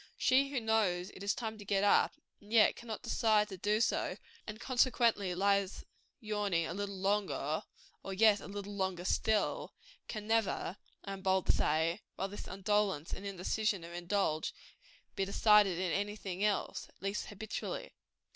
[0.17, 3.79] She who knows it is time to get up, and yet cannot decide to do
[3.79, 5.85] so, and consequently lies
[6.19, 7.61] yawning a little longer,
[8.03, 9.75] "and yet a little longer still,"
[10.07, 10.75] can never,
[11.05, 14.55] I am bold to say, while this indolence and indecision are indulged,
[15.15, 17.93] be decided in any thing else at least; habitually.